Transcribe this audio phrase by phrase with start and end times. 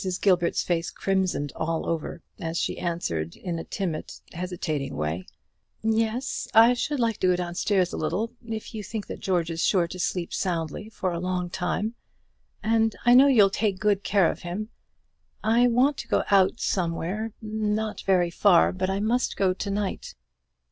[0.19, 5.23] Gilbert's face crimsoned all over, as she answered in a timid, hesitating way:
[5.83, 9.51] "Yes; I should like to go down stairs a little, if you think that George
[9.51, 11.93] is sure to sleep soundly for a long time;
[12.63, 14.69] and I know you'll take good care of him.
[15.43, 20.15] I want to go out somewhere not very far; but I must go to night."